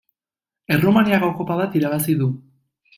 [0.77, 2.35] Errumaniako Kopa bat irabazi du.